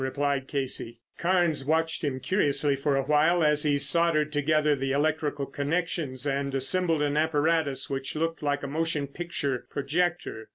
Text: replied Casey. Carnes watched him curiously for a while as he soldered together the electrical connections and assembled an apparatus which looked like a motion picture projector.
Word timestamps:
replied 0.03 0.47
Casey. 0.47 0.97
Carnes 1.19 1.63
watched 1.63 2.03
him 2.03 2.19
curiously 2.19 2.75
for 2.75 2.95
a 2.95 3.03
while 3.03 3.43
as 3.43 3.61
he 3.61 3.77
soldered 3.77 4.33
together 4.33 4.75
the 4.75 4.91
electrical 4.91 5.45
connections 5.45 6.25
and 6.25 6.55
assembled 6.55 7.03
an 7.03 7.15
apparatus 7.17 7.87
which 7.87 8.15
looked 8.15 8.41
like 8.41 8.63
a 8.63 8.67
motion 8.67 9.05
picture 9.05 9.67
projector. 9.69 10.47